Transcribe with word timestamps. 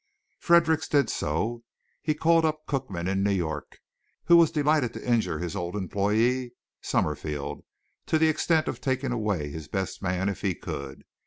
Fredericks 0.39 0.87
did 0.87 1.11
so. 1.11 1.61
He 2.01 2.15
called 2.15 2.43
up 2.43 2.65
Cookman, 2.65 3.07
in 3.07 3.21
New 3.21 3.29
York, 3.29 3.77
who 4.23 4.35
was 4.35 4.49
delighted 4.49 4.93
to 4.93 5.07
injure 5.07 5.37
his 5.37 5.55
old 5.55 5.75
employee, 5.75 6.53
Summerfield, 6.81 7.63
to 8.07 8.17
the 8.17 8.27
extent 8.27 8.67
of 8.67 8.81
taking 8.81 9.11
away 9.11 9.49
his 9.51 9.67
best 9.67 10.01
man 10.01 10.27
if 10.27 10.41
he 10.41 10.55
could. 10.55 11.03